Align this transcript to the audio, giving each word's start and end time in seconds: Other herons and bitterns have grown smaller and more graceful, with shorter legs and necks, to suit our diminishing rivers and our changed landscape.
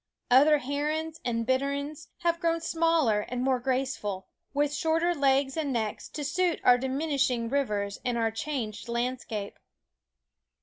Other 0.31 0.57
herons 0.57 1.19
and 1.23 1.45
bitterns 1.45 2.07
have 2.21 2.39
grown 2.39 2.59
smaller 2.59 3.19
and 3.29 3.43
more 3.43 3.59
graceful, 3.59 4.25
with 4.51 4.73
shorter 4.73 5.13
legs 5.13 5.55
and 5.55 5.71
necks, 5.71 6.09
to 6.09 6.23
suit 6.23 6.59
our 6.63 6.79
diminishing 6.79 7.49
rivers 7.49 7.99
and 8.03 8.17
our 8.17 8.31
changed 8.31 8.89
landscape. 8.89 9.59